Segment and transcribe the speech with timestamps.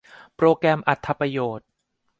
[0.35, 1.67] โปรแกรมอรรถประโยชน์